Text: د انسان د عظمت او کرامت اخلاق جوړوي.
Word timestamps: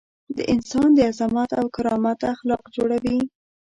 د 0.35 0.37
انسان 0.53 0.87
د 0.93 0.99
عظمت 1.09 1.49
او 1.59 1.65
کرامت 1.75 2.19
اخلاق 2.33 2.63
جوړوي. 2.75 3.17